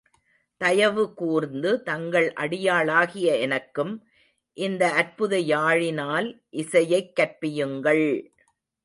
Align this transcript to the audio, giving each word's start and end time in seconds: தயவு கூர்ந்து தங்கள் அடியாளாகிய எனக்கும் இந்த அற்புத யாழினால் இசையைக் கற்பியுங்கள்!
தயவு 0.61 1.13
கூர்ந்து 1.13 1.83
தங்கள் 1.83 2.33
அடியாளாகிய 2.35 3.37
எனக்கும் 3.39 3.93
இந்த 4.57 4.91
அற்புத 4.93 5.37
யாழினால் 5.47 6.29
இசையைக் 6.55 7.13
கற்பியுங்கள்! 7.15 8.05